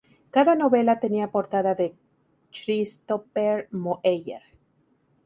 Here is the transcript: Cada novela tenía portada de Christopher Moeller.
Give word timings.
Cada 0.35 0.53
novela 0.63 0.99
tenía 1.03 1.27
portada 1.35 1.75
de 1.75 1.93
Christopher 2.49 3.67
Moeller. 3.69 4.41